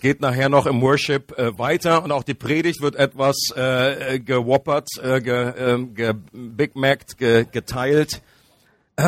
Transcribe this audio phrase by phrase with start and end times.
[0.00, 4.88] geht nachher noch im Worship äh, weiter und auch die Predigt wird etwas äh, gewoppert,
[5.02, 8.22] äh, ge, äh, ge, Big Mac ge, geteilt.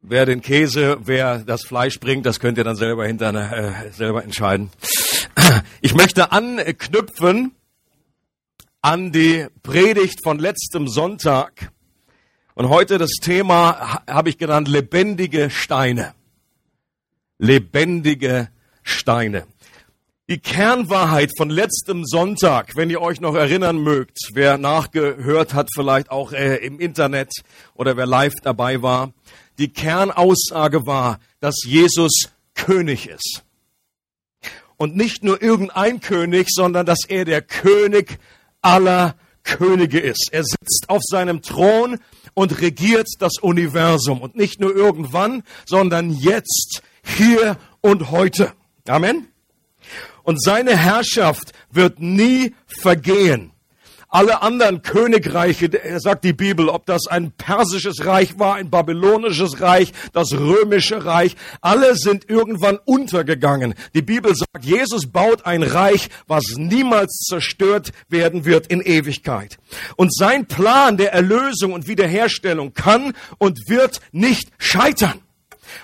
[0.00, 4.24] wer den Käse, wer das Fleisch bringt, das könnt ihr dann selber hinterher äh, selber
[4.24, 4.70] entscheiden.
[5.80, 7.52] Ich möchte anknüpfen
[8.82, 11.72] an die Predigt von letztem Sonntag.
[12.54, 16.12] Und heute das Thema habe ich genannt lebendige Steine.
[17.38, 18.50] Lebendige
[18.88, 19.46] Steine.
[20.28, 26.10] Die Kernwahrheit von letztem Sonntag, wenn ihr euch noch erinnern mögt, wer nachgehört hat, vielleicht
[26.10, 27.32] auch äh, im Internet
[27.74, 29.12] oder wer live dabei war,
[29.58, 33.42] die Kernaussage war, dass Jesus König ist.
[34.76, 38.18] Und nicht nur irgendein König, sondern dass er der König
[38.60, 40.28] aller Könige ist.
[40.30, 41.98] Er sitzt auf seinem Thron
[42.34, 44.20] und regiert das Universum.
[44.20, 48.52] Und nicht nur irgendwann, sondern jetzt, hier und heute.
[48.88, 49.28] Amen.
[50.22, 53.52] Und seine Herrschaft wird nie vergehen.
[54.10, 59.92] Alle anderen Königreiche, sagt die Bibel, ob das ein persisches Reich war, ein babylonisches Reich,
[60.14, 63.74] das römische Reich, alle sind irgendwann untergegangen.
[63.94, 69.58] Die Bibel sagt, Jesus baut ein Reich, was niemals zerstört werden wird in Ewigkeit.
[69.96, 75.20] Und sein Plan der Erlösung und Wiederherstellung kann und wird nicht scheitern.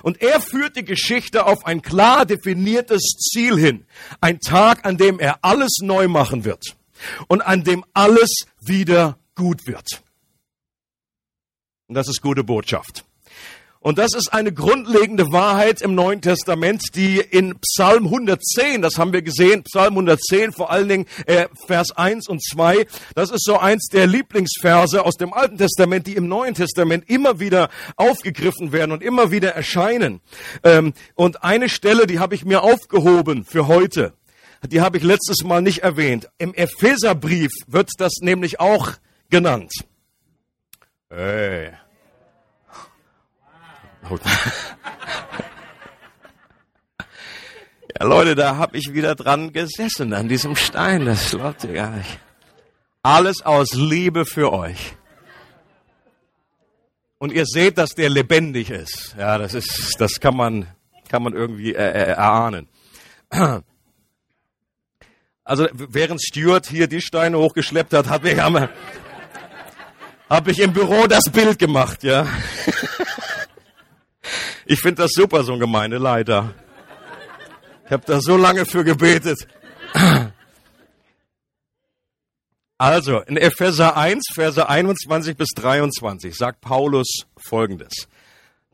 [0.03, 3.87] Und er führt die Geschichte auf ein klar definiertes Ziel hin.
[4.21, 6.77] Ein Tag, an dem er alles neu machen wird
[7.29, 10.03] und an dem alles wieder gut wird.
[11.87, 13.05] Und das ist gute Botschaft.
[13.85, 19.13] Und das ist eine grundlegende Wahrheit im Neuen Testament, die in Psalm 110, das haben
[19.13, 23.59] wir gesehen, Psalm 110, vor allen Dingen äh, Vers 1 und 2, das ist so
[23.59, 28.91] eins der Lieblingsverse aus dem Alten Testament, die im Neuen Testament immer wieder aufgegriffen werden
[28.91, 30.23] und immer wieder erscheinen.
[30.63, 34.15] Ähm, und eine Stelle, die habe ich mir aufgehoben für heute
[34.67, 36.31] die habe ich letztes Mal nicht erwähnt.
[36.39, 38.93] Im Epheserbrief wird das nämlich auch
[39.29, 39.75] genannt.
[41.11, 41.75] Hey.
[47.97, 51.07] Ja, Leute, da habe ich wieder dran gesessen, an diesem Stein.
[51.07, 52.19] Das glaubt ihr gar nicht.
[53.03, 54.97] Alles aus Liebe für euch.
[57.19, 59.15] Und ihr seht, dass der lebendig ist.
[59.17, 60.67] Ja, das ist, das kann man,
[61.09, 62.69] kann man irgendwie äh, äh erahnen.
[65.47, 68.71] Also während Stuart hier die Steine hochgeschleppt hat, habe ich, hab
[70.49, 72.27] ich im Büro das Bild gemacht, ja.
[74.67, 76.55] Ich finde das super, so ein Gemeindeleiter.
[77.87, 79.47] Ich habe da so lange für gebetet.
[82.77, 88.09] Also, in Epheser 1, Verse 21 bis 23 sagt Paulus Folgendes.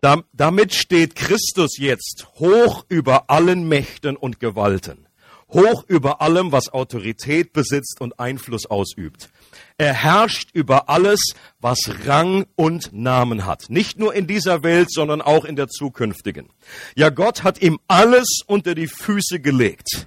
[0.01, 5.07] Damit steht Christus jetzt hoch über allen Mächten und Gewalten
[5.53, 9.31] hoch über allem, was Autorität besitzt und Einfluss ausübt.
[9.79, 11.21] Er herrscht über alles,
[11.61, 13.71] was Rang und Namen hat.
[13.71, 16.49] Nicht nur in dieser Welt, sondern auch in der zukünftigen.
[16.95, 20.07] Ja, Gott hat ihm alles unter die Füße gelegt.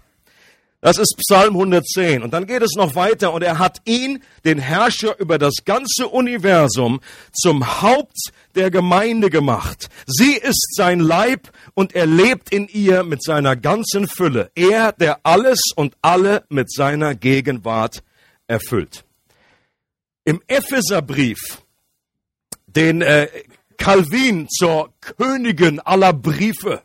[0.83, 2.23] Das ist Psalm 110.
[2.23, 6.09] Und dann geht es noch weiter und er hat ihn, den Herrscher über das ganze
[6.09, 6.99] Universum,
[7.31, 9.87] zum Haupt der Gemeinde gemacht.
[10.05, 14.51] Sie ist sein Leib und er lebt in ihr mit seiner ganzen Fülle.
[14.55, 18.03] Er, der alles und alle mit seiner Gegenwart
[18.47, 19.05] erfüllt.
[20.25, 21.63] Im Epheserbrief,
[22.67, 23.27] den äh,
[23.77, 26.81] Calvin zur Königin aller Briefe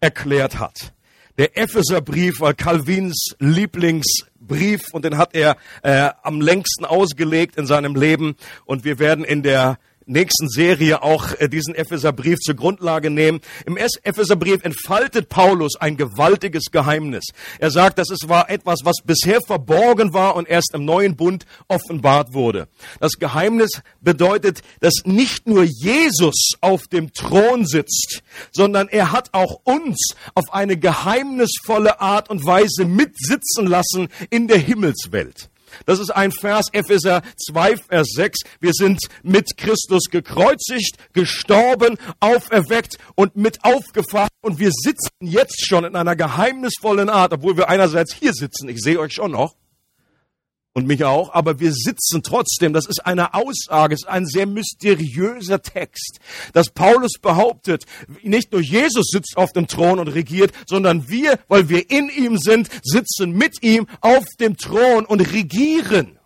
[0.00, 0.92] erklärt hat,
[1.38, 7.94] der Epheserbrief war Calvins Lieblingsbrief und den hat er äh, am längsten ausgelegt in seinem
[7.94, 8.34] Leben.
[8.64, 9.78] Und wir werden in der
[10.08, 13.40] nächsten Serie auch äh, diesen Epheserbrief zur Grundlage nehmen.
[13.66, 17.26] Im Epheserbrief entfaltet Paulus ein gewaltiges Geheimnis.
[17.58, 21.46] Er sagt, dass es war etwas, was bisher verborgen war und erst im neuen Bund
[21.68, 22.68] offenbart wurde.
[23.00, 28.22] Das Geheimnis bedeutet, dass nicht nur Jesus auf dem Thron sitzt,
[28.52, 34.58] sondern er hat auch uns auf eine geheimnisvolle Art und Weise mitsitzen lassen in der
[34.58, 35.50] Himmelswelt.
[35.86, 38.38] Das ist ein Vers, Epheser 2, Vers 6.
[38.60, 44.28] Wir sind mit Christus gekreuzigt, gestorben, auferweckt und mit aufgefahren.
[44.40, 48.68] Und wir sitzen jetzt schon in einer geheimnisvollen Art, obwohl wir einerseits hier sitzen.
[48.68, 49.54] Ich sehe euch schon noch
[50.78, 52.72] und mich auch, aber wir sitzen trotzdem.
[52.72, 56.20] Das ist eine Aussage, ist ein sehr mysteriöser Text,
[56.52, 57.84] dass Paulus behauptet,
[58.22, 62.38] nicht nur Jesus sitzt auf dem Thron und regiert, sondern wir, weil wir in ihm
[62.38, 66.18] sind, sitzen mit ihm auf dem Thron und regieren.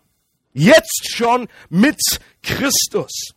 [0.53, 1.99] Jetzt schon mit
[2.43, 3.33] Christus.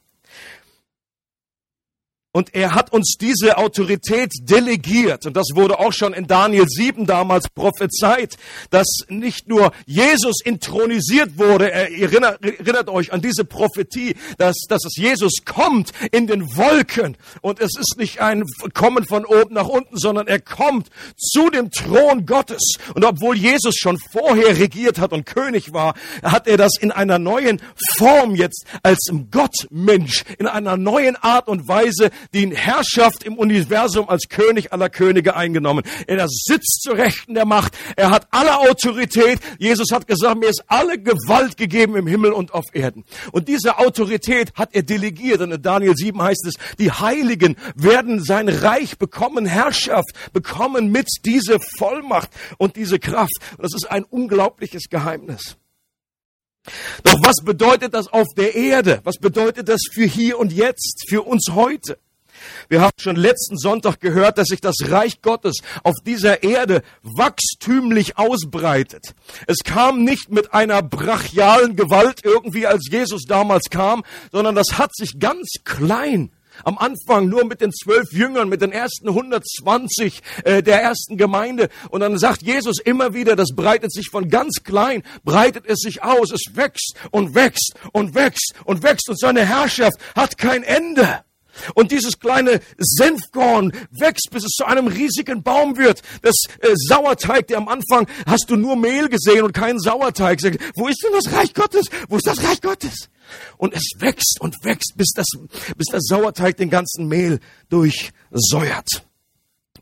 [2.37, 5.25] Und er hat uns diese Autorität delegiert.
[5.25, 8.37] Und das wurde auch schon in Daniel 7 damals prophezeit,
[8.69, 11.73] dass nicht nur Jesus intronisiert wurde.
[11.73, 17.17] Erinnert, erinnert euch an diese Prophetie, dass, dass es Jesus kommt in den Wolken.
[17.41, 18.45] Und es ist nicht ein
[18.75, 22.75] Kommen von oben nach unten, sondern er kommt zu dem Thron Gottes.
[22.93, 27.19] Und obwohl Jesus schon vorher regiert hat und König war, hat er das in einer
[27.19, 27.63] neuen
[27.97, 34.29] Form jetzt als Gottmensch, in einer neuen Art und Weise die Herrschaft im Universum als
[34.29, 35.85] König aller Könige eingenommen.
[36.07, 37.77] Er sitzt zur Rechten der Macht.
[37.97, 39.39] Er hat alle Autorität.
[39.59, 43.05] Jesus hat gesagt, mir ist alle Gewalt gegeben im Himmel und auf Erden.
[43.33, 45.41] Und diese Autorität hat er delegiert.
[45.41, 51.09] Und in Daniel 7 heißt es, die Heiligen werden sein Reich bekommen, Herrschaft bekommen mit
[51.25, 53.35] dieser Vollmacht und diese Kraft.
[53.57, 55.57] Und das ist ein unglaubliches Geheimnis.
[57.05, 59.01] Doch was bedeutet das auf der Erde?
[59.05, 61.99] Was bedeutet das für hier und jetzt, für uns heute?
[62.69, 68.19] Wir haben schon letzten Sonntag gehört, dass sich das Reich Gottes auf dieser Erde wachstümlich
[68.19, 69.15] ausbreitet.
[69.47, 74.95] Es kam nicht mit einer brachialen Gewalt irgendwie, als Jesus damals kam, sondern das hat
[74.95, 76.31] sich ganz klein
[76.65, 81.69] am Anfang nur mit den zwölf Jüngern, mit den ersten 120 äh, der ersten Gemeinde.
[81.91, 86.03] Und dann sagt Jesus immer wieder, das breitet sich von ganz klein, breitet es sich
[86.03, 86.33] aus.
[86.33, 89.09] Es wächst und wächst und wächst und wächst.
[89.09, 91.26] Und seine Herrschaft hat kein Ende.
[91.75, 96.03] Und dieses kleine Senfkorn wächst, bis es zu einem riesigen Baum wird.
[96.23, 100.41] Das äh, Sauerteig, der am Anfang hast du nur Mehl gesehen und keinen Sauerteig.
[100.77, 101.89] Wo ist denn das Reich Gottes?
[102.09, 103.09] Wo ist das Reich Gottes?
[103.57, 105.27] Und es wächst und wächst, bis das,
[105.77, 109.05] bis der Sauerteig den ganzen Mehl durchsäuert.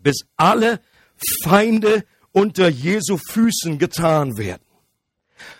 [0.02, 0.80] Bis alle
[1.42, 4.62] Feinde unter Jesu Füßen getan werden.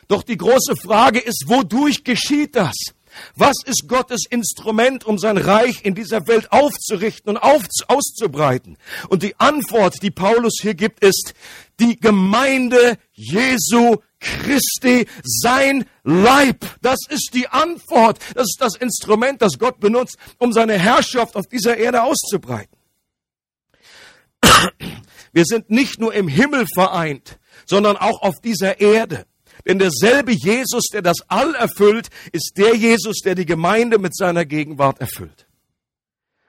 [0.09, 2.75] Doch die große Frage ist, wodurch geschieht das?
[3.37, 8.77] Was ist Gottes Instrument, um sein Reich in dieser Welt aufzurichten und auf, auszubreiten?
[9.09, 11.35] Und die Antwort, die Paulus hier gibt, ist
[11.81, 16.65] die Gemeinde Jesu Christi, sein Leib.
[16.81, 18.19] Das ist die Antwort.
[18.35, 22.77] Das ist das Instrument, das Gott benutzt, um seine Herrschaft auf dieser Erde auszubreiten.
[25.33, 29.27] Wir sind nicht nur im Himmel vereint, sondern auch auf dieser Erde.
[29.67, 34.45] Denn derselbe Jesus, der das All erfüllt, ist der Jesus, der die Gemeinde mit seiner
[34.45, 35.47] Gegenwart erfüllt.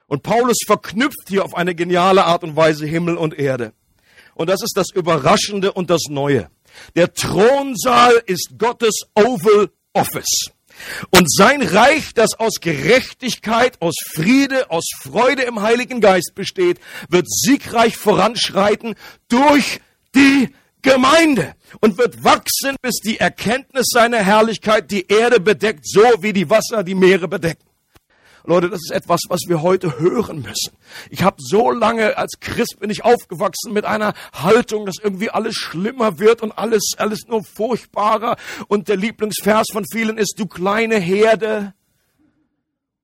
[0.06, 3.72] Und Paulus verknüpft hier auf eine geniale Art und Weise Himmel und Erde.
[4.34, 6.50] Und das ist das Überraschende und das Neue.
[6.94, 10.50] Der Thronsaal ist Gottes Oval Office.
[11.10, 16.78] Und sein Reich, das aus Gerechtigkeit, aus Friede, aus Freude im Heiligen Geist besteht,
[17.08, 18.94] wird siegreich voranschreiten
[19.28, 19.80] durch
[20.14, 20.50] die
[20.86, 26.48] Gemeinde und wird wachsen, bis die Erkenntnis seiner Herrlichkeit die Erde bedeckt, so wie die
[26.48, 27.64] Wasser die Meere bedecken.
[28.44, 30.76] Leute, das ist etwas, was wir heute hören müssen.
[31.10, 35.56] Ich habe so lange als Christ bin ich aufgewachsen mit einer Haltung, dass irgendwie alles
[35.56, 38.36] schlimmer wird und alles alles nur furchtbarer
[38.68, 41.74] und der Lieblingsvers von vielen ist du kleine Herde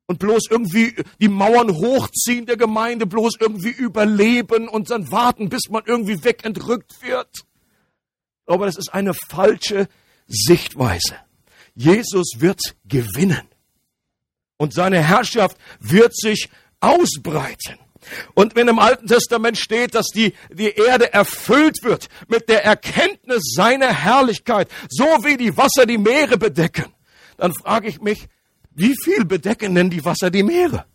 [0.06, 5.62] und bloß irgendwie die Mauern hochziehen der Gemeinde, bloß irgendwie überleben und dann warten, bis
[5.68, 7.44] man irgendwie wegentrückt wird.
[8.46, 9.88] Aber das ist eine falsche
[10.26, 11.16] Sichtweise.
[11.74, 13.48] Jesus wird gewinnen.
[14.56, 16.50] Und seine Herrschaft wird sich
[16.80, 17.78] ausbreiten.
[18.34, 23.52] Und wenn im Alten Testament steht, dass die, die Erde erfüllt wird mit der Erkenntnis
[23.54, 26.92] seiner Herrlichkeit, so wie die Wasser die Meere bedecken,
[27.36, 28.28] dann frage ich mich,
[28.72, 30.86] wie viel bedecken denn die Wasser die Meere?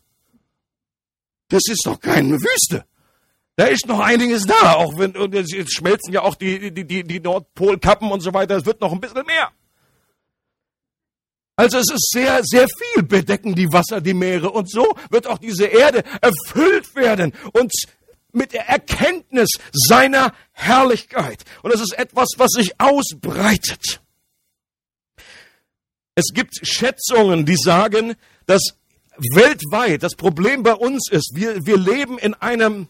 [1.49, 2.85] Das ist doch keine Wüste.
[3.57, 7.03] Da ist noch einiges da, auch wenn und jetzt schmelzen ja auch die, die, die,
[7.03, 8.55] die Nordpolkappen und so weiter.
[8.55, 9.51] Es wird noch ein bisschen mehr.
[11.55, 15.39] Also es ist sehr, sehr viel bedecken die Wasser die Meere und so wird auch
[15.39, 17.73] diese Erde erfüllt werden und
[18.31, 21.43] mit der Erkenntnis seiner Herrlichkeit.
[21.63, 24.01] Und es ist etwas, was sich ausbreitet.
[26.13, 28.13] Es gibt Schätzungen, die sagen,
[28.45, 28.77] dass
[29.33, 32.87] weltweit das Problem bei uns ist, wir, wir leben in einem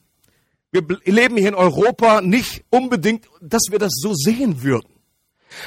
[0.71, 4.89] wir leben hier in Europa nicht unbedingt, dass wir das so sehen würden.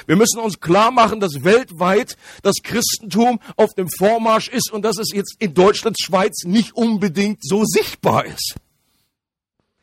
[0.07, 4.99] Wir müssen uns klar machen, dass weltweit das Christentum auf dem Vormarsch ist und dass
[4.99, 8.57] es jetzt in Deutschland, Schweiz nicht unbedingt so sichtbar ist.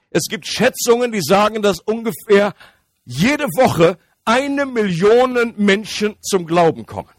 [0.09, 2.53] Es gibt Schätzungen, die sagen, dass ungefähr
[3.05, 7.09] jede Woche eine Million Menschen zum Glauben kommen.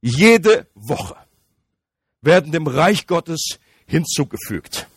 [0.00, 1.16] Jede Woche
[2.20, 4.88] werden dem Reich Gottes hinzugefügt.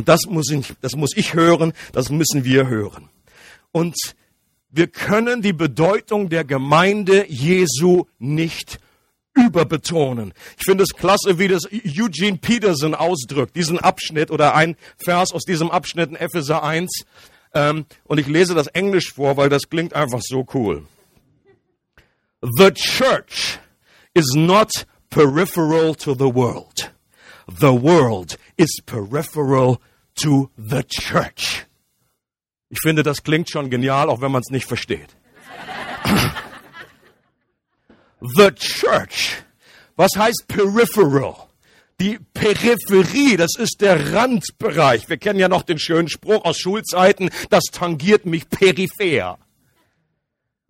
[0.00, 3.10] Und das muss ich, das muss ich hören, das müssen wir hören.
[3.70, 3.94] Und
[4.70, 8.80] wir können die Bedeutung der Gemeinde Jesu nicht
[9.34, 10.32] überbetonen.
[10.56, 15.42] Ich finde es klasse, wie das Eugene Peterson ausdrückt, diesen Abschnitt oder ein Vers aus
[15.42, 17.04] diesem Abschnitt in Epheser 1.
[17.52, 20.86] Ähm, und ich lese das Englisch vor, weil das klingt einfach so cool.
[22.40, 23.58] The church
[24.14, 24.70] is not
[25.10, 26.90] peripheral to the world.
[27.46, 29.78] The world is peripheral
[30.22, 31.66] to the church.
[32.68, 35.16] Ich finde, das klingt schon genial, auch wenn man es nicht versteht.
[38.20, 39.42] the church.
[39.96, 41.48] Was heißt peripheral?
[42.00, 45.08] Die Peripherie, das ist der Randbereich.
[45.08, 49.38] Wir kennen ja noch den schönen Spruch aus Schulzeiten, das tangiert mich peripher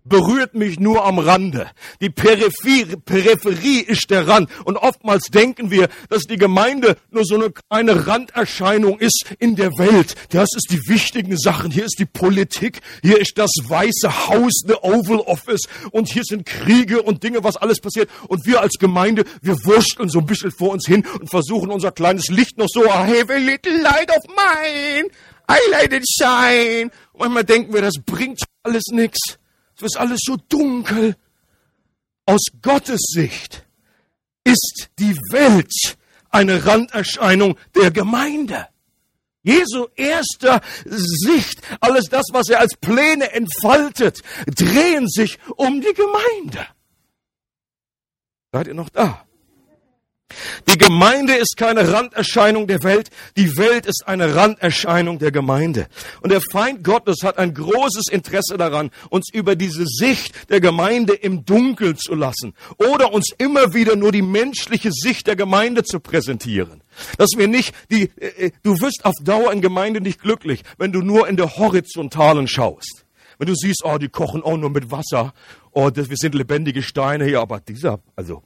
[0.04, 1.71] berührt mich nur am Rande.
[2.00, 4.50] Die Peripherie, Peripherie ist der Rand.
[4.64, 9.71] Und oftmals denken wir, dass die Gemeinde nur so eine kleine Randerscheinung ist in der
[9.78, 10.14] Welt.
[10.30, 11.71] Das ist die wichtigen Sachen.
[11.71, 12.80] Hier ist die Politik.
[13.02, 15.62] Hier ist das Weiße Haus, the Oval Office.
[15.90, 18.11] Und hier sind Kriege und Dinge, was alles passiert.
[18.28, 21.92] Und wir als Gemeinde, wir wursteln so ein bisschen vor uns hin und versuchen unser
[21.92, 25.09] kleines Licht noch so, I have a little light of mine.
[25.50, 26.92] I let it shine.
[27.19, 29.39] Manchmal denken wir, das bringt alles nichts.
[29.80, 31.16] Es ist alles so dunkel.
[32.26, 33.64] Aus Gottes Sicht
[34.44, 35.96] ist die Welt
[36.30, 38.68] eine Randerscheinung der Gemeinde.
[39.42, 46.66] Jesu erster Sicht, alles das, was er als Pläne entfaltet, drehen sich um die Gemeinde.
[48.52, 49.26] Seid ihr noch da?
[50.68, 55.87] Die Gemeinde ist keine Randerscheinung der Welt, die Welt ist eine Randerscheinung der Gemeinde.
[56.22, 61.14] Und der Feind Gottes hat ein großes Interesse daran, uns über diese Sicht der Gemeinde
[61.14, 66.00] im Dunkeln zu lassen oder uns immer wieder nur die menschliche Sicht der Gemeinde zu
[66.00, 66.82] präsentieren.
[67.18, 70.92] Dass wir nicht die, äh, äh du wirst auf Dauer in Gemeinde nicht glücklich, wenn
[70.92, 73.04] du nur in der Horizontalen schaust.
[73.38, 75.32] Wenn du siehst, oh, die kochen auch nur mit Wasser,
[75.72, 78.42] oh, das, wir sind lebendige Steine hier, aber dieser, also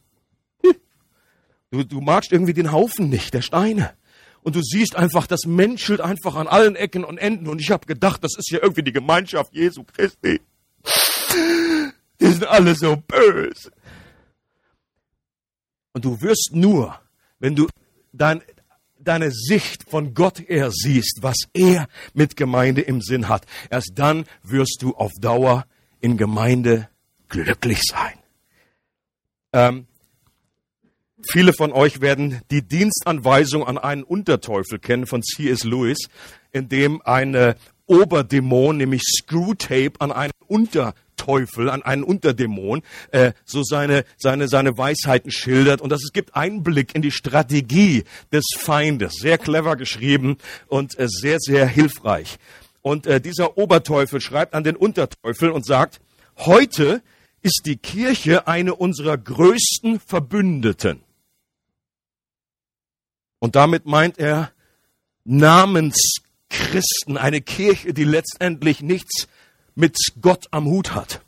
[1.75, 3.95] Du, du magst irgendwie den Haufen nicht, der Steine.
[4.43, 7.49] Und du siehst einfach, das menschelt einfach an allen Ecken und Enden.
[7.49, 10.41] Und ich habe gedacht, das ist ja irgendwie die Gemeinschaft Jesu Christi.
[12.21, 13.73] Die sind alle so böse.
[15.93, 17.01] Und du wirst nur,
[17.41, 17.67] wenn du
[18.13, 18.41] dein,
[19.01, 24.27] deine Sicht von Gott her siehst, was er mit Gemeinde im Sinn hat, erst dann
[24.45, 25.67] wirst du auf Dauer
[26.01, 26.89] in Gemeinde
[27.29, 28.15] glücklich sein.
[29.53, 29.89] Ähm,
[31.31, 35.65] Viele von euch werden die Dienstanweisung an einen Unterteufel kennen von C.S.
[35.65, 35.99] Lewis,
[36.53, 37.55] in dem ein
[37.87, 45.31] Oberdämon, nämlich Screwtape, an einen Unterteufel, an einen Unterdämon, äh, so seine, seine, seine Weisheiten
[45.31, 45.81] schildert.
[45.81, 49.15] Und das, es gibt Einblick in die Strategie des Feindes.
[49.15, 52.39] Sehr clever geschrieben und äh, sehr, sehr hilfreich.
[52.83, 56.01] Und äh, dieser Oberteufel schreibt an den Unterteufel und sagt,
[56.37, 57.03] heute
[57.43, 61.03] ist die Kirche eine unserer größten Verbündeten.
[63.45, 64.53] Und damit meint er
[65.25, 69.29] Namenschristen, eine Kirche, die letztendlich nichts
[69.75, 71.21] mit Gott am Hut hat,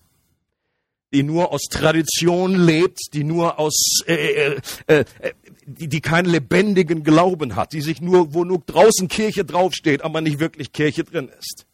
[1.13, 5.33] die nur aus Tradition lebt, die nur aus, äh, äh, äh, äh,
[5.67, 10.23] die, die keinen lebendigen Glauben hat, die sich nur, wo nur draußen Kirche draufsteht, aber
[10.23, 11.67] nicht wirklich Kirche drin ist.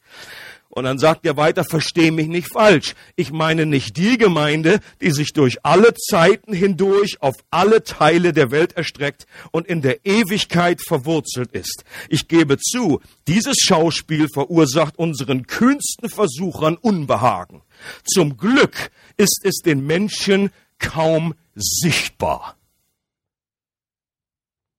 [0.75, 2.95] Und dann sagt er weiter, versteh mich nicht falsch.
[3.15, 8.51] Ich meine nicht die Gemeinde, die sich durch alle Zeiten hindurch auf alle Teile der
[8.51, 11.85] Welt erstreckt und in der Ewigkeit verwurzelt ist.
[12.09, 17.61] Ich gebe zu, dieses Schauspiel verursacht unseren kühnsten Versuchern Unbehagen.
[18.05, 22.57] Zum Glück ist es den Menschen kaum sichtbar.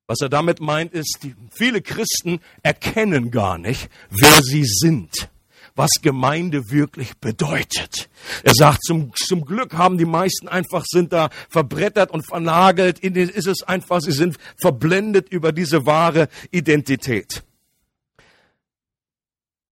[0.08, 1.20] Was er damit meint, ist,
[1.52, 5.30] viele Christen erkennen gar nicht, wer sie sind
[5.76, 8.10] was Gemeinde wirklich bedeutet.
[8.44, 13.00] Er sagt, zum, zum Glück haben die meisten einfach, sind da verbrettert und vernagelt.
[13.00, 17.44] Ist es einfach, sie sind verblendet über diese wahre Identität.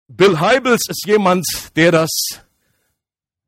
[0.08, 1.46] Bill Heibels ist jemand,
[1.76, 2.10] der das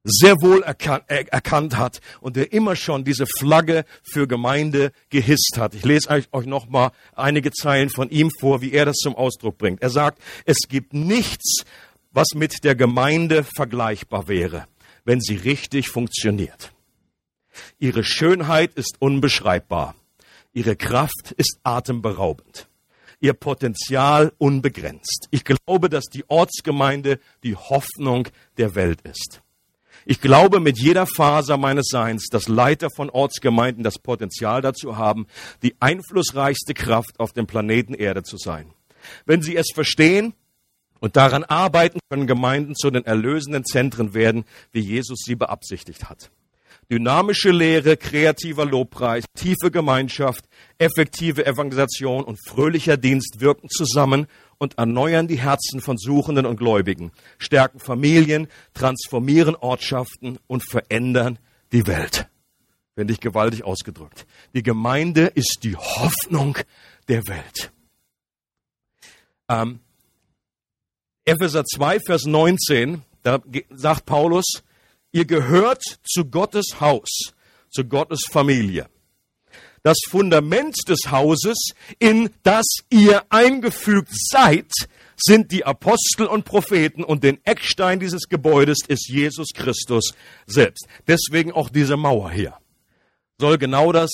[0.06, 5.74] sehr wohl erkannt, erkannt hat und der immer schon diese Flagge für Gemeinde gehisst hat.
[5.74, 9.58] Ich lese euch noch mal einige Zeilen von ihm vor, wie er das zum Ausdruck
[9.58, 9.82] bringt.
[9.82, 11.64] Er sagt, es gibt nichts,
[12.16, 14.66] was mit der Gemeinde vergleichbar wäre,
[15.04, 16.72] wenn sie richtig funktioniert.
[17.78, 19.94] Ihre Schönheit ist unbeschreibbar.
[20.54, 22.68] Ihre Kraft ist atemberaubend.
[23.20, 25.28] Ihr Potenzial unbegrenzt.
[25.30, 29.42] Ich glaube, dass die Ortsgemeinde die Hoffnung der Welt ist.
[30.06, 35.26] Ich glaube mit jeder Faser meines Seins, dass Leiter von Ortsgemeinden das Potenzial dazu haben,
[35.62, 38.72] die einflussreichste Kraft auf dem Planeten Erde zu sein.
[39.26, 40.32] Wenn sie es verstehen,
[41.00, 46.30] und daran arbeiten können Gemeinden zu den erlösenden Zentren werden, wie Jesus sie beabsichtigt hat.
[46.90, 50.44] Dynamische Lehre, kreativer Lobpreis, tiefe Gemeinschaft,
[50.78, 57.10] effektive Evangelisation und fröhlicher Dienst wirken zusammen und erneuern die Herzen von Suchenden und Gläubigen,
[57.38, 61.40] stärken Familien, transformieren Ortschaften und verändern
[61.72, 62.28] die Welt.
[62.94, 64.24] Finde ich gewaltig ausgedrückt.
[64.54, 66.56] Die Gemeinde ist die Hoffnung
[67.08, 67.72] der Welt.
[69.48, 69.80] Ähm,
[71.28, 73.40] Epheser 2, Vers 19, da
[73.70, 74.62] sagt Paulus,
[75.10, 77.32] Ihr gehört zu Gottes Haus,
[77.68, 78.88] zu Gottes Familie.
[79.82, 84.70] Das Fundament des Hauses, in das ihr eingefügt seid,
[85.16, 90.12] sind die Apostel und Propheten und den Eckstein dieses Gebäudes ist Jesus Christus
[90.46, 90.86] selbst.
[91.08, 92.54] Deswegen auch diese Mauer hier.
[93.40, 94.10] Soll genau das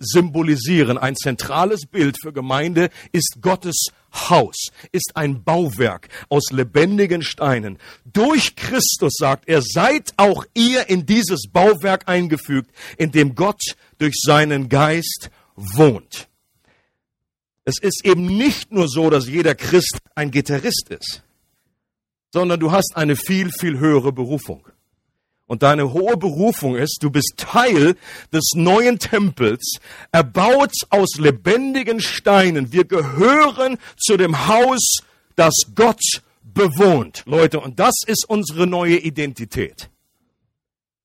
[0.00, 0.98] symbolisieren.
[0.98, 7.78] Ein zentrales Bild für Gemeinde ist Gottes Haus, ist ein Bauwerk aus lebendigen Steinen.
[8.04, 13.62] Durch Christus, sagt er, seid auch ihr in dieses Bauwerk eingefügt, in dem Gott
[13.98, 16.28] durch seinen Geist wohnt.
[17.64, 21.22] Es ist eben nicht nur so, dass jeder Christ ein Gitarrist ist,
[22.32, 24.66] sondern du hast eine viel, viel höhere Berufung.
[25.46, 27.96] Und deine hohe Berufung ist, du bist Teil
[28.32, 29.78] des neuen Tempels,
[30.10, 32.72] erbaut aus lebendigen Steinen.
[32.72, 34.98] Wir gehören zu dem Haus,
[35.36, 36.02] das Gott
[36.42, 37.22] bewohnt.
[37.26, 39.88] Leute, und das ist unsere neue Identität.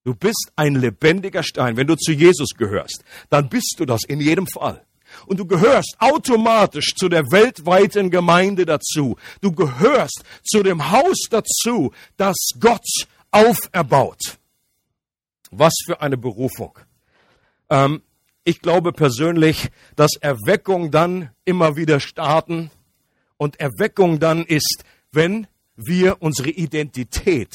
[0.03, 1.77] Du bist ein lebendiger Stein.
[1.77, 4.83] Wenn du zu Jesus gehörst, dann bist du das in jedem Fall.
[5.27, 9.17] Und du gehörst automatisch zu der weltweiten Gemeinde dazu.
[9.41, 12.87] Du gehörst zu dem Haus dazu, das Gott
[13.31, 14.37] auferbaut.
[15.51, 16.77] Was für eine Berufung.
[17.69, 18.01] Ähm,
[18.43, 22.71] ich glaube persönlich, dass Erweckung dann immer wieder starten
[23.37, 27.53] und Erweckung dann ist, wenn wir unsere Identität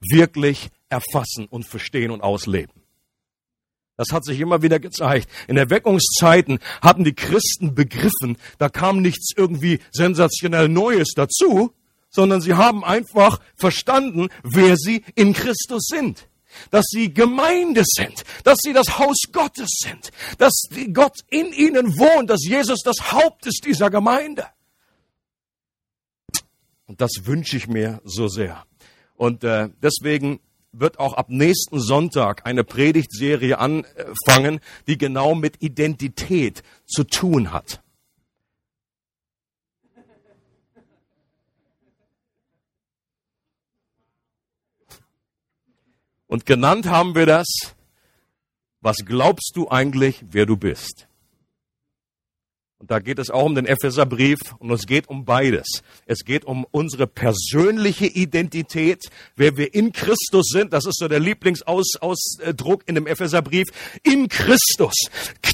[0.00, 2.80] wirklich erfassen und verstehen und ausleben.
[3.96, 5.28] Das hat sich immer wieder gezeigt.
[5.46, 11.74] In Erweckungszeiten hatten die Christen begriffen, da kam nichts irgendwie sensationell Neues dazu,
[12.10, 16.26] sondern sie haben einfach verstanden, wer sie in Christus sind.
[16.72, 20.52] Dass sie Gemeinde sind, dass sie das Haus Gottes sind, dass
[20.92, 24.46] Gott in ihnen wohnt, dass Jesus das Haupt ist dieser Gemeinde.
[26.86, 28.64] Und das wünsche ich mir so sehr.
[29.14, 30.40] Und äh, deswegen
[30.72, 37.80] wird auch ab nächsten Sonntag eine Predigtserie anfangen, die genau mit Identität zu tun hat.
[46.30, 47.48] Und genannt haben wir das,
[48.80, 51.08] was glaubst du eigentlich, wer du bist?
[52.78, 55.82] Und da geht es auch um den Epheserbrief und es geht um beides.
[56.06, 60.72] Es geht um unsere persönliche Identität, wer wir in Christus sind.
[60.72, 63.66] Das ist so der Lieblingsausdruck in dem Epheserbrief.
[64.04, 64.94] In Christus.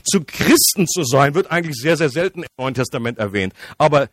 [0.05, 3.55] Zu Christen zu sein wird eigentlich sehr, sehr selten im Neuen Testament erwähnt.
[3.79, 4.11] Aber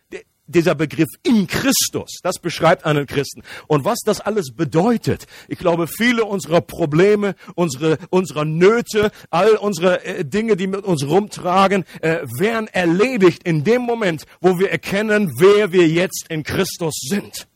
[0.48, 3.44] dieser Begriff in Christus, das beschreibt einen Christen.
[3.68, 10.04] Und was das alles bedeutet, ich glaube, viele unserer Probleme, unsere, unserer Nöte, all unsere
[10.06, 15.32] äh, Dinge, die mit uns rumtragen, äh, werden erledigt in dem Moment, wo wir erkennen,
[15.38, 17.48] wer wir jetzt in Christus sind.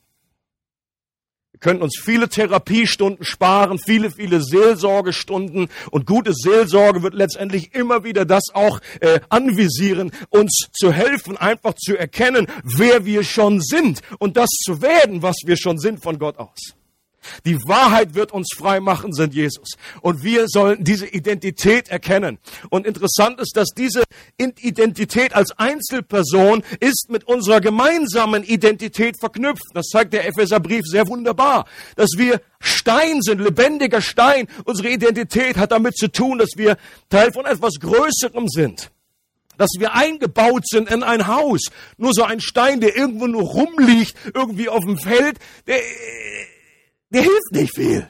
[1.58, 5.70] Wir können uns viele Therapiestunden sparen, viele, viele Seelsorgestunden.
[5.90, 11.74] Und gute Seelsorge wird letztendlich immer wieder das auch äh, anvisieren, uns zu helfen, einfach
[11.74, 16.20] zu erkennen, wer wir schon sind und das zu werden, was wir schon sind von
[16.20, 16.77] Gott aus.
[17.46, 19.76] Die Wahrheit wird uns frei machen, sind Jesus.
[20.02, 22.40] Und wir sollen diese Identität erkennen.
[22.70, 24.04] Und interessant ist, dass diese
[24.38, 29.66] Identität als Einzelperson ist mit unserer gemeinsamen Identität verknüpft.
[29.74, 34.48] Das zeigt der Epheserbrief sehr wunderbar, dass wir Stein sind, lebendiger Stein.
[34.66, 36.78] Unsere Identität hat damit zu tun, dass wir
[37.10, 38.92] Teil von etwas Größerem sind
[39.58, 41.62] dass wir eingebaut sind in ein Haus.
[41.98, 45.80] Nur so ein Stein, der irgendwo nur rumliegt, irgendwie auf dem Feld, der,
[47.10, 48.10] der hilft nicht viel.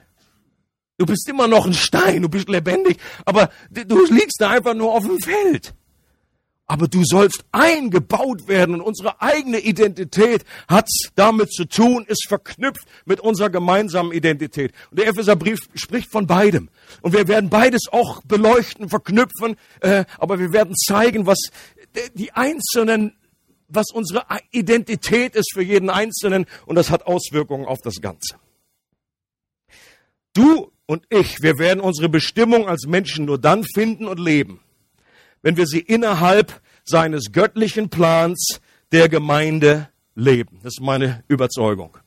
[0.98, 4.94] Du bist immer noch ein Stein, du bist lebendig, aber du liegst da einfach nur
[4.94, 5.76] auf dem Feld.
[6.70, 12.86] Aber du sollst eingebaut werden und unsere eigene Identität hat damit zu tun, ist verknüpft
[13.06, 14.74] mit unserer gemeinsamen Identität.
[14.90, 16.70] Und der Epheserbrief spricht von beidem.
[17.02, 21.40] Und wir werden beides auch beleuchten, verknüpfen, äh, aber wir werden zeigen, was
[22.16, 23.16] die einzelnen,
[23.70, 28.36] was unsere Identität ist für jeden Einzelnen und das hat Auswirkungen auf das Ganze.
[30.38, 34.60] Du und ich, wir werden unsere Bestimmung als Menschen nur dann finden und leben,
[35.42, 38.60] wenn wir sie innerhalb seines göttlichen Plans
[38.92, 40.60] der Gemeinde leben.
[40.62, 41.98] Das ist meine Überzeugung.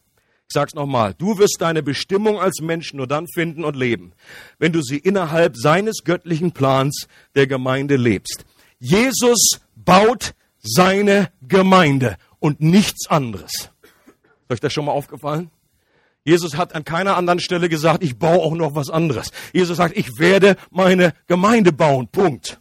[0.46, 4.12] Ich sag's nochmal, du wirst deine Bestimmung als Mensch nur dann finden und leben,
[4.60, 8.44] wenn du sie innerhalb seines göttlichen Plans der Gemeinde lebst.
[8.78, 13.50] Jesus baut seine Gemeinde und nichts anderes.
[13.82, 15.50] Ist euch das schon mal aufgefallen?
[16.24, 19.30] Jesus hat an keiner anderen Stelle gesagt, ich baue auch noch was anderes.
[19.52, 22.08] Jesus sagt, ich werde meine Gemeinde bauen.
[22.08, 22.60] Punkt.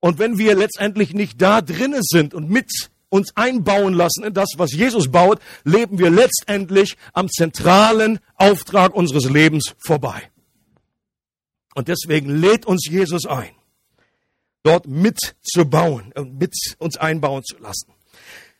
[0.00, 4.50] Und wenn wir letztendlich nicht da drinnen sind und mit uns einbauen lassen in das,
[4.56, 10.30] was Jesus baut, leben wir letztendlich am zentralen Auftrag unseres Lebens vorbei.
[11.74, 13.52] Und deswegen lädt uns Jesus ein,
[14.62, 17.93] dort mitzubauen und mit uns einbauen zu lassen.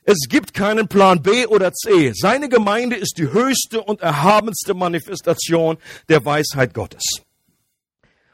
[0.05, 2.13] Es gibt keinen Plan B oder C.
[2.15, 7.03] Seine Gemeinde ist die höchste und erhabenste Manifestation der Weisheit Gottes.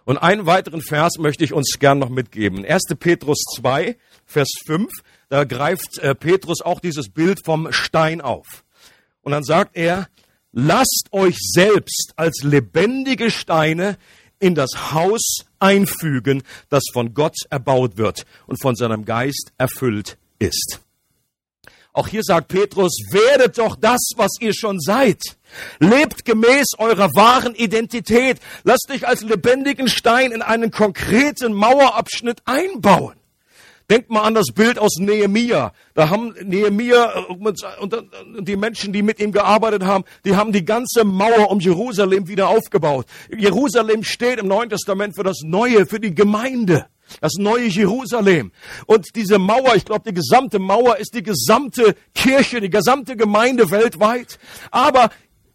[0.04, 2.64] Und einen weiteren Vers möchte ich uns gern noch mitgeben.
[2.64, 2.82] 1.
[2.98, 4.90] Petrus 2, Vers 5
[5.30, 8.64] da greift äh, Petrus auch dieses Bild vom Stein auf.
[9.22, 10.08] Und dann sagt er,
[10.50, 13.96] lasst euch selbst als lebendige Steine
[14.40, 20.80] in das Haus einfügen, das von Gott erbaut wird und von seinem Geist erfüllt ist.
[21.92, 25.20] Auch hier sagt Petrus, werdet doch das, was ihr schon seid.
[25.80, 28.38] Lebt gemäß eurer wahren Identität.
[28.62, 33.14] Lasst dich als lebendigen Stein in einen konkreten Mauerabschnitt einbauen.
[33.90, 35.72] Denkt mal an das Bild aus Nehemia.
[35.94, 37.96] Da haben Nehemia äh, und
[38.38, 42.50] die Menschen, die mit ihm gearbeitet haben, die haben die ganze Mauer um Jerusalem wieder
[42.50, 43.06] aufgebaut.
[43.36, 46.86] Jerusalem steht im Neuen Testament für das Neue, für die Gemeinde.
[47.20, 48.52] Das neue Jerusalem.
[48.86, 53.70] Und diese Mauer, ich glaube, die gesamte Mauer ist die gesamte Kirche, die gesamte Gemeinde
[53.70, 54.38] weltweit.
[54.70, 55.10] Aber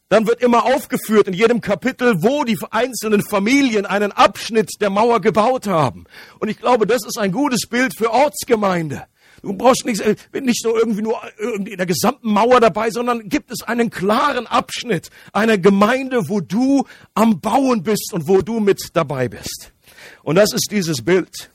[0.10, 5.20] dann wird immer aufgeführt in jedem Kapitel, wo die einzelnen Familien einen Abschnitt der Mauer
[5.20, 6.06] gebaut haben.
[6.40, 9.08] Und ich glaube, das ist ein gutes Bild für Ortsgemeinde.
[9.42, 13.30] Du brauchst nicht, äh, nicht so irgendwie nur irgendwie in der gesamten Mauer dabei, sondern
[13.30, 18.60] gibt es einen klaren Abschnitt einer Gemeinde, wo du am Bauen bist und wo du
[18.60, 19.72] mit dabei bist.
[20.26, 21.52] Und das ist dieses Bild.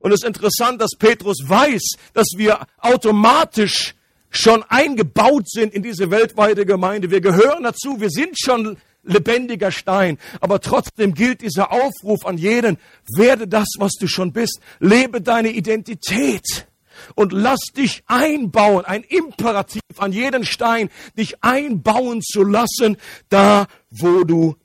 [0.00, 3.94] Und es ist interessant, dass Petrus weiß, dass wir automatisch
[4.30, 7.12] schon eingebaut sind in diese weltweite Gemeinde.
[7.12, 10.18] Wir gehören dazu, wir sind schon lebendiger Stein.
[10.40, 12.78] Aber trotzdem gilt dieser Aufruf an jeden,
[13.14, 14.58] werde das, was du schon bist.
[14.80, 16.66] Lebe deine Identität
[17.14, 18.84] und lass dich einbauen.
[18.84, 22.96] Ein Imperativ an jeden Stein, dich einbauen zu lassen,
[23.28, 24.56] da wo du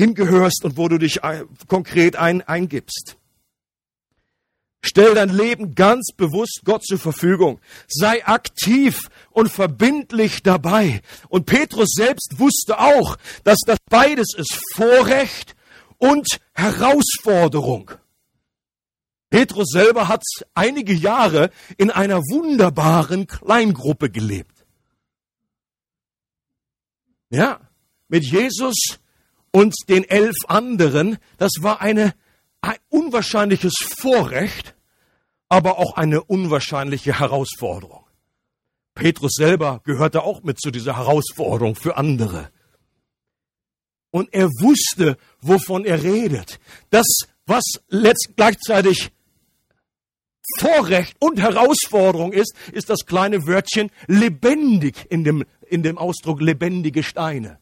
[0.00, 1.20] hingehörst und wo du dich
[1.68, 3.16] konkret ein, eingibst.
[4.82, 7.60] Stell dein Leben ganz bewusst Gott zur Verfügung.
[7.86, 11.02] Sei aktiv und verbindlich dabei.
[11.28, 15.54] Und Petrus selbst wusste auch, dass das beides ist Vorrecht
[15.98, 17.90] und Herausforderung.
[19.28, 20.22] Petrus selber hat
[20.54, 24.64] einige Jahre in einer wunderbaren Kleingruppe gelebt.
[27.28, 27.60] Ja,
[28.08, 28.98] mit Jesus
[29.52, 32.14] und den elf anderen, das war eine
[32.60, 34.74] ein unwahrscheinliches Vorrecht,
[35.48, 38.04] aber auch eine unwahrscheinliche Herausforderung.
[38.94, 42.50] Petrus selber gehörte auch mit zu dieser Herausforderung für andere.
[44.10, 46.60] Und er wusste, wovon er redet.
[46.90, 47.06] Das,
[47.46, 49.12] was letzt gleichzeitig
[50.58, 57.04] Vorrecht und Herausforderung ist, ist das kleine Wörtchen lebendig in dem, in dem Ausdruck lebendige
[57.04, 57.60] Steine.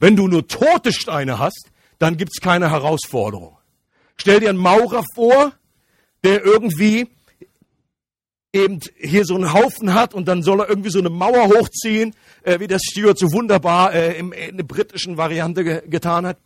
[0.00, 3.56] Wenn du nur tote Steine hast, dann gibt's keine Herausforderung.
[4.16, 5.52] Stell dir einen Maurer vor,
[6.24, 7.08] der irgendwie
[8.52, 12.14] eben hier so einen Haufen hat und dann soll er irgendwie so eine Mauer hochziehen,
[12.42, 16.38] äh, wie das Stuart so wunderbar äh, im, in der britischen Variante ge getan hat.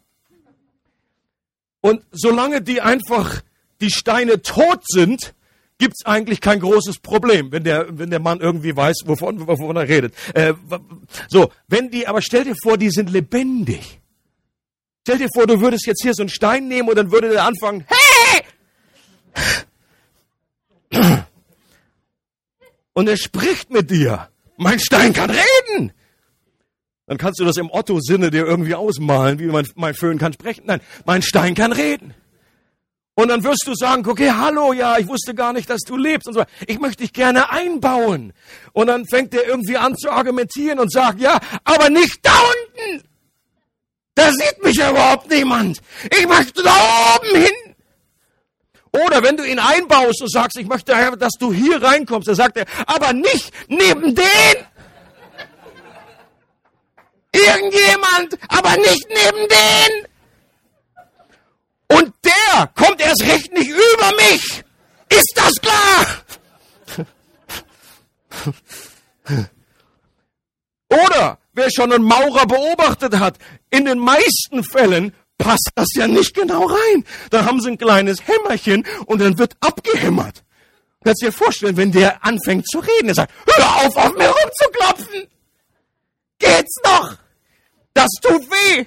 [1.81, 3.43] Und solange die einfach
[3.81, 5.35] die Steine tot sind,
[5.79, 9.89] gibt's eigentlich kein großes Problem, wenn der, wenn der Mann irgendwie weiß, wovon, wovon er
[9.89, 10.15] redet.
[10.35, 10.55] Äh,
[11.29, 14.01] so, wenn die, aber stell dir vor, die sind lebendig.
[15.03, 17.45] Stell dir vor, du würdest jetzt hier so einen Stein nehmen und dann würde der
[17.45, 18.43] anfangen, hey!
[22.93, 24.29] Und er spricht mit dir.
[24.57, 25.93] Mein Stein kann reden.
[27.07, 30.65] Dann kannst du das im Otto-Sinne dir irgendwie ausmalen, wie mein, mein Föhn kann sprechen.
[30.67, 32.15] Nein, mein Stein kann reden.
[33.19, 36.29] Und dann wirst du sagen, okay, hallo, ja, ich wusste gar nicht, dass du lebst
[36.29, 36.45] und so.
[36.67, 38.35] Ich möchte dich gerne einbauen.
[38.75, 42.33] Und dann fängt er irgendwie an zu argumentieren und sagt, ja, aber nicht da
[42.85, 43.09] unten.
[44.15, 45.81] Da sieht mich ja überhaupt niemand.
[46.15, 46.75] Ich möchte da
[47.17, 47.75] oben hin.
[48.93, 52.59] Oder wenn du ihn einbaust und sagst, ich möchte, dass du hier reinkommst, dann sagt
[52.59, 54.57] er, aber nicht neben den.
[57.33, 60.07] Irgendjemand, aber nicht neben den.
[61.89, 64.65] Und der kommt erst recht nicht über mich.
[65.09, 66.07] Ist das klar?
[70.89, 73.39] Oder wer schon einen Maurer beobachtet hat,
[73.71, 77.05] in den meisten Fällen passt das ja nicht genau rein.
[77.31, 80.45] Dann haben sie ein kleines Hämmerchen und dann wird abgehämmert.
[81.05, 85.29] Kannst dir vorstellen, wenn der anfängt zu reden, er sagt, hör auf, auf mir rumzuklopfen!
[86.39, 87.17] Geht's noch?
[87.95, 88.85] Das tut weh!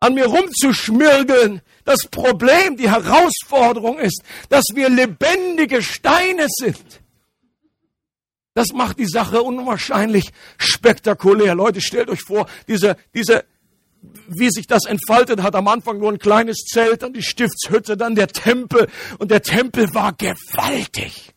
[0.00, 1.62] An mir rumzuschmirgeln.
[1.84, 7.00] Das Problem, die Herausforderung ist, dass wir lebendige Steine sind.
[8.54, 11.54] Das macht die Sache unwahrscheinlich spektakulär.
[11.54, 13.44] Leute, stellt euch vor, diese, diese
[14.28, 15.54] wie sich das entfaltet hat.
[15.54, 18.88] Am Anfang nur ein kleines Zelt, dann die Stiftshütte, dann der Tempel.
[19.18, 21.34] Und der Tempel war gewaltig.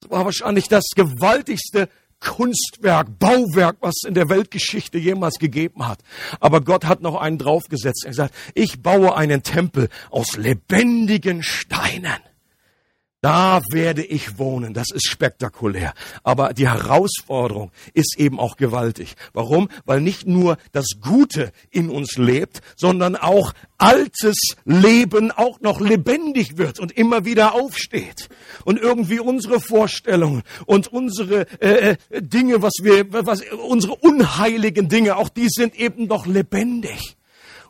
[0.00, 1.88] Das war wahrscheinlich das gewaltigste
[2.22, 5.98] Kunstwerk, Bauwerk, was es in der Weltgeschichte jemals gegeben hat.
[6.40, 8.04] Aber Gott hat noch einen draufgesetzt.
[8.06, 12.20] Er sagt, ich baue einen Tempel aus lebendigen Steinen.
[13.22, 14.74] Da werde ich wohnen.
[14.74, 15.94] Das ist spektakulär.
[16.24, 19.14] Aber die Herausforderung ist eben auch gewaltig.
[19.32, 19.68] Warum?
[19.84, 26.58] Weil nicht nur das Gute in uns lebt, sondern auch altes Leben auch noch lebendig
[26.58, 28.28] wird und immer wieder aufsteht.
[28.64, 35.16] Und irgendwie unsere Vorstellungen und unsere äh, äh Dinge, was wir, was, unsere unheiligen Dinge,
[35.16, 37.16] auch die sind eben noch lebendig.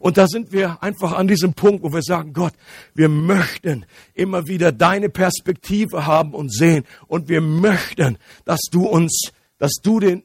[0.03, 2.55] Und da sind wir einfach an diesem Punkt, wo wir sagen, Gott,
[2.93, 6.85] wir möchten immer wieder deine Perspektive haben und sehen.
[7.07, 10.25] Und wir möchten, dass du uns, dass du den,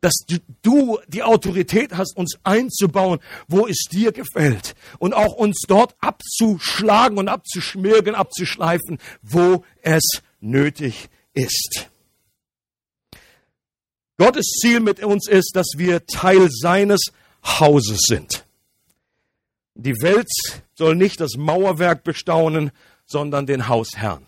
[0.00, 0.24] dass
[0.62, 4.74] du die Autorität hast, uns einzubauen, wo es dir gefällt.
[4.98, 11.88] Und auch uns dort abzuschlagen und abzuschmirgen, abzuschleifen, wo es nötig ist.
[14.18, 17.12] Gottes Ziel mit uns ist, dass wir Teil seines
[17.44, 18.45] Hauses sind.
[19.78, 20.28] Die Welt
[20.74, 22.70] soll nicht das Mauerwerk bestaunen,
[23.04, 24.26] sondern den Hausherrn.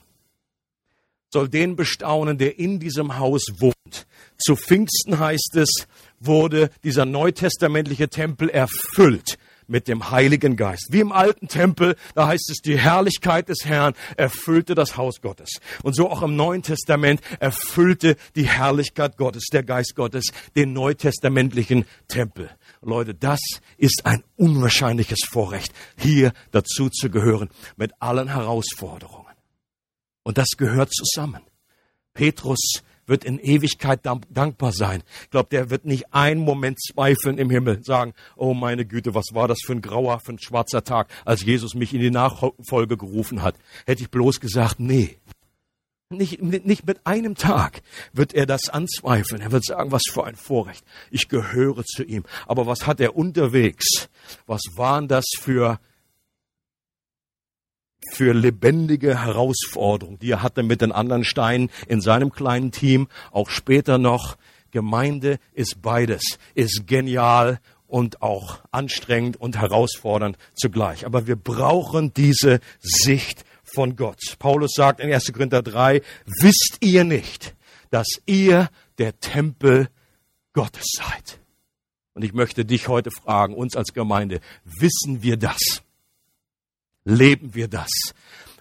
[1.30, 4.06] Soll den bestaunen, der in diesem Haus wohnt.
[4.38, 5.88] Zu Pfingsten heißt es,
[6.20, 10.88] wurde dieser neutestamentliche Tempel erfüllt mit dem Heiligen Geist.
[10.90, 15.60] Wie im alten Tempel, da heißt es, die Herrlichkeit des Herrn erfüllte das Haus Gottes.
[15.82, 21.84] Und so auch im Neuen Testament erfüllte die Herrlichkeit Gottes, der Geist Gottes, den neutestamentlichen
[22.08, 22.50] Tempel.
[22.80, 23.40] Leute, das
[23.76, 29.34] ist ein unwahrscheinliches Vorrecht, hier dazu zu gehören, mit allen Herausforderungen.
[30.22, 31.42] Und das gehört zusammen.
[32.14, 35.02] Petrus wird in Ewigkeit dankbar sein.
[35.22, 39.26] Ich glaube, der wird nicht einen Moment zweifeln im Himmel, sagen, oh meine Güte, was
[39.32, 42.96] war das für ein grauer, für ein schwarzer Tag, als Jesus mich in die Nachfolge
[42.96, 43.56] gerufen hat.
[43.86, 45.18] Hätte ich bloß gesagt, nee,
[46.10, 47.82] nicht, nicht mit einem Tag
[48.14, 49.42] wird er das anzweifeln.
[49.42, 50.82] Er wird sagen, was für ein Vorrecht.
[51.10, 52.24] Ich gehöre zu ihm.
[52.46, 54.08] Aber was hat er unterwegs?
[54.46, 55.78] Was waren das für,
[58.12, 63.08] für lebendige Herausforderungen, die er hatte mit den anderen Steinen in seinem kleinen Team?
[63.30, 64.36] Auch später noch.
[64.70, 71.06] Gemeinde ist beides, ist genial und auch anstrengend und herausfordernd zugleich.
[71.06, 74.20] Aber wir brauchen diese Sicht von Gott.
[74.38, 75.32] Paulus sagt in 1.
[75.32, 77.56] Korinther 3, wisst ihr nicht,
[77.90, 79.88] dass ihr der Tempel
[80.52, 81.40] Gottes seid?
[82.14, 85.82] Und ich möchte dich heute fragen, uns als Gemeinde, wissen wir das?
[87.08, 87.90] Leben wir das?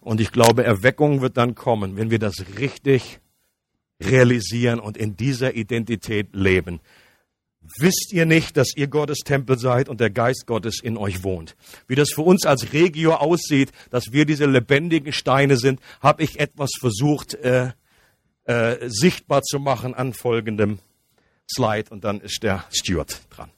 [0.02, 3.20] Und ich glaube, Erweckung wird dann kommen, wenn wir das richtig
[4.02, 6.80] realisieren und in dieser Identität leben.
[7.80, 11.58] Wisst ihr nicht, dass ihr Gottes Tempel seid und der Geist Gottes in euch wohnt?
[11.88, 16.40] Wie das für uns als Regio aussieht, dass wir diese lebendigen Steine sind, habe ich
[16.40, 17.72] etwas versucht äh,
[18.46, 20.80] äh, sichtbar zu machen an folgendem
[21.54, 23.50] Slide und dann ist der Stuart dran.